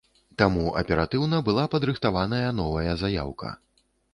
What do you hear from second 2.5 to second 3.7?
новая заяўка.